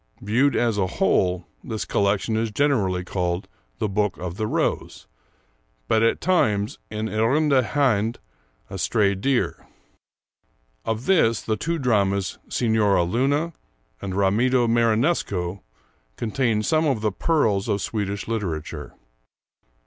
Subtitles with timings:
[0.21, 5.05] Viewed as a whole, this collection is generally called 'The Book of the Rose,'
[5.87, 8.17] but at times 'En Irrande Hind'
[8.71, 9.67] (A Stray Deer).
[10.85, 13.53] Of this, the two dramas, 'Signora Luna'
[14.01, 15.61] and 'Ramido Marinesco,'
[16.17, 18.95] contain some of the pearls of Swedish literature.